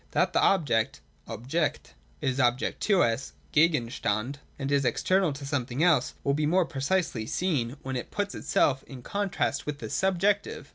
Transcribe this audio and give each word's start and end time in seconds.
That 0.13 0.33
the 0.33 0.41
object 0.41 0.99
{Objekt) 1.27 1.93
is 2.21 2.39
also 2.39 2.47
an 2.47 2.53
object 2.53 2.81
to 2.81 3.03
us 3.03 3.33
(Gegenstand) 3.53 4.37
and 4.57 4.71
is 4.71 4.83
external 4.83 5.31
to 5.33 5.45
some 5.45 5.67
thing 5.67 5.83
else, 5.83 6.15
will 6.23 6.33
be 6.33 6.47
more 6.47 6.65
precisely 6.65 7.27
seen, 7.27 7.77
when 7.83 7.95
it 7.95 8.09
puts 8.09 8.33
itself 8.33 8.81
in 8.87 9.03
contrast 9.03 9.67
with 9.67 9.77
the 9.77 9.91
subjective. 9.91 10.69